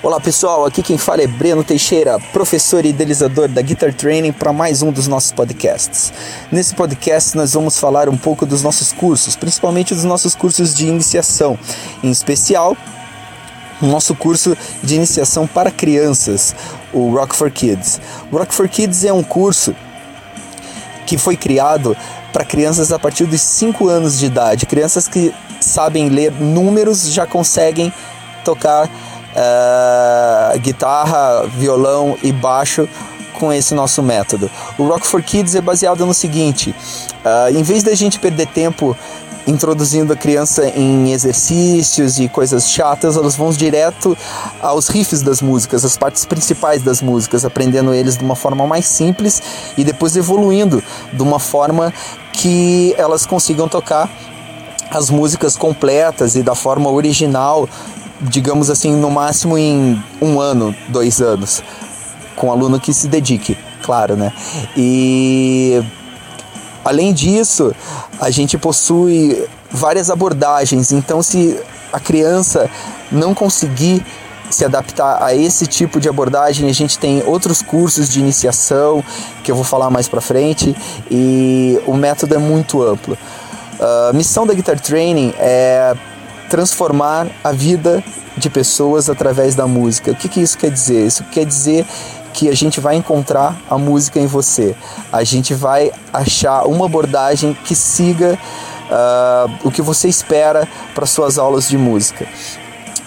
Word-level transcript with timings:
Olá 0.00 0.20
pessoal, 0.20 0.64
aqui 0.64 0.80
quem 0.80 0.96
fala 0.96 1.22
é 1.22 1.26
Breno 1.26 1.64
Teixeira, 1.64 2.20
professor 2.32 2.84
e 2.84 2.90
idealizador 2.90 3.48
da 3.48 3.60
Guitar 3.60 3.92
Training 3.92 4.30
para 4.30 4.52
mais 4.52 4.80
um 4.80 4.92
dos 4.92 5.08
nossos 5.08 5.32
podcasts. 5.32 6.12
Nesse 6.52 6.72
podcast 6.72 7.36
nós 7.36 7.54
vamos 7.54 7.80
falar 7.80 8.08
um 8.08 8.16
pouco 8.16 8.46
dos 8.46 8.62
nossos 8.62 8.92
cursos, 8.92 9.34
principalmente 9.34 9.92
dos 9.92 10.04
nossos 10.04 10.36
cursos 10.36 10.72
de 10.72 10.86
iniciação, 10.86 11.58
em 12.00 12.12
especial 12.12 12.76
o 13.82 13.86
nosso 13.86 14.14
curso 14.14 14.56
de 14.84 14.94
iniciação 14.94 15.48
para 15.48 15.68
crianças, 15.68 16.54
o 16.92 17.10
Rock 17.10 17.34
for 17.34 17.50
Kids. 17.50 18.00
O 18.30 18.38
Rock 18.38 18.54
for 18.54 18.68
Kids 18.68 19.04
é 19.04 19.12
um 19.12 19.24
curso 19.24 19.74
que 21.08 21.18
foi 21.18 21.36
criado 21.36 21.96
para 22.32 22.44
crianças 22.44 22.92
a 22.92 23.00
partir 23.00 23.26
dos 23.26 23.40
5 23.40 23.88
anos 23.88 24.20
de 24.20 24.26
idade, 24.26 24.64
crianças 24.64 25.08
que 25.08 25.34
sabem 25.60 26.08
ler 26.08 26.30
números 26.30 27.12
já 27.12 27.26
conseguem 27.26 27.92
tocar 28.44 28.88
uh, 29.34 30.58
guitarra, 30.58 31.46
violão 31.46 32.16
e 32.22 32.32
baixo 32.32 32.88
com 33.34 33.52
esse 33.52 33.74
nosso 33.74 34.02
método. 34.02 34.50
O 34.76 34.84
Rock 34.84 35.06
for 35.06 35.22
Kids 35.22 35.54
é 35.54 35.60
baseado 35.60 36.04
no 36.04 36.14
seguinte: 36.14 36.74
uh, 37.24 37.56
em 37.56 37.62
vez 37.62 37.82
da 37.82 37.94
gente 37.94 38.18
perder 38.18 38.46
tempo 38.48 38.96
introduzindo 39.48 40.12
a 40.12 40.16
criança 40.16 40.68
em 40.68 41.10
exercícios 41.10 42.18
e 42.18 42.28
coisas 42.28 42.70
chatas, 42.70 43.16
elas 43.16 43.34
vão 43.34 43.50
direto 43.50 44.16
aos 44.60 44.88
riffs 44.88 45.22
das 45.22 45.40
músicas, 45.40 45.86
as 45.86 45.96
partes 45.96 46.26
principais 46.26 46.82
das 46.82 47.00
músicas, 47.00 47.46
aprendendo 47.46 47.94
eles 47.94 48.18
de 48.18 48.24
uma 48.24 48.36
forma 48.36 48.66
mais 48.66 48.84
simples 48.84 49.42
e 49.78 49.84
depois 49.84 50.16
evoluindo 50.16 50.84
de 51.10 51.22
uma 51.22 51.38
forma 51.38 51.92
que 52.34 52.94
elas 52.98 53.24
consigam 53.24 53.66
tocar 53.66 54.10
as 54.90 55.10
músicas 55.10 55.56
completas 55.56 56.34
e 56.34 56.42
da 56.42 56.54
forma 56.54 56.90
original 56.90 57.68
digamos 58.20 58.70
assim, 58.70 58.92
no 58.94 59.10
máximo 59.10 59.56
em 59.56 60.02
um 60.20 60.40
ano, 60.40 60.74
dois 60.88 61.20
anos, 61.20 61.62
com 62.36 62.48
um 62.48 62.52
aluno 62.52 62.80
que 62.80 62.92
se 62.92 63.08
dedique, 63.08 63.56
claro, 63.82 64.16
né? 64.16 64.32
E 64.76 65.82
além 66.84 67.12
disso, 67.12 67.74
a 68.20 68.30
gente 68.30 68.56
possui 68.58 69.46
várias 69.70 70.10
abordagens, 70.10 70.92
então 70.92 71.22
se 71.22 71.58
a 71.92 72.00
criança 72.00 72.70
não 73.10 73.34
conseguir 73.34 74.04
se 74.50 74.64
adaptar 74.64 75.22
a 75.22 75.34
esse 75.34 75.66
tipo 75.66 76.00
de 76.00 76.08
abordagem, 76.08 76.68
a 76.68 76.72
gente 76.72 76.98
tem 76.98 77.22
outros 77.26 77.60
cursos 77.60 78.08
de 78.08 78.18
iniciação 78.18 79.04
que 79.44 79.50
eu 79.50 79.54
vou 79.54 79.64
falar 79.64 79.90
mais 79.90 80.08
para 80.08 80.20
frente 80.20 80.74
e 81.10 81.78
o 81.86 81.94
método 81.94 82.34
é 82.34 82.38
muito 82.38 82.82
amplo. 82.82 83.16
A 83.80 84.12
missão 84.12 84.46
da 84.46 84.54
Guitar 84.54 84.80
Training 84.80 85.34
é 85.38 85.94
transformar 86.48 87.26
a 87.42 87.52
vida 87.52 88.02
de 88.36 88.48
pessoas 88.48 89.10
através 89.10 89.54
da 89.54 89.66
música. 89.66 90.12
O 90.12 90.14
que, 90.14 90.28
que 90.28 90.40
isso 90.40 90.56
quer 90.56 90.70
dizer? 90.70 91.06
Isso 91.06 91.24
quer 91.24 91.44
dizer 91.44 91.84
que 92.32 92.48
a 92.48 92.54
gente 92.54 92.80
vai 92.80 92.96
encontrar 92.96 93.56
a 93.68 93.76
música 93.76 94.18
em 94.20 94.26
você. 94.26 94.76
A 95.12 95.24
gente 95.24 95.54
vai 95.54 95.90
achar 96.12 96.66
uma 96.66 96.86
abordagem 96.86 97.56
que 97.64 97.74
siga 97.74 98.38
uh, 98.88 99.50
o 99.64 99.70
que 99.70 99.82
você 99.82 100.08
espera 100.08 100.68
para 100.94 101.06
suas 101.06 101.38
aulas 101.38 101.68
de 101.68 101.76
música. 101.76 102.26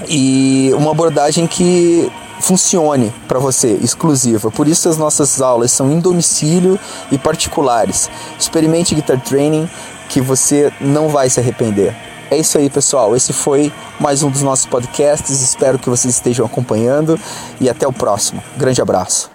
E 0.07 0.71
uma 0.75 0.91
abordagem 0.91 1.47
que 1.47 2.11
funcione 2.41 3.13
para 3.27 3.39
você, 3.39 3.77
exclusiva. 3.81 4.51
Por 4.51 4.67
isso 4.67 4.89
as 4.89 4.97
nossas 4.97 5.41
aulas 5.41 5.71
são 5.71 5.91
em 5.91 5.99
domicílio 5.99 6.79
e 7.11 7.17
particulares. 7.17 8.09
Experimente 8.37 8.95
Guitar 8.95 9.21
Training 9.21 9.69
que 10.09 10.19
você 10.19 10.73
não 10.81 11.07
vai 11.07 11.29
se 11.29 11.39
arrepender. 11.39 12.10
É 12.31 12.37
isso 12.37 12.57
aí, 12.57 12.69
pessoal. 12.69 13.13
Esse 13.13 13.33
foi 13.33 13.73
mais 13.99 14.23
um 14.23 14.29
dos 14.29 14.41
nossos 14.41 14.65
podcasts. 14.65 15.41
Espero 15.41 15.77
que 15.77 15.89
vocês 15.89 16.15
estejam 16.15 16.45
acompanhando 16.45 17.19
e 17.59 17.69
até 17.69 17.85
o 17.85 17.91
próximo. 17.91 18.41
Grande 18.55 18.81
abraço. 18.81 19.30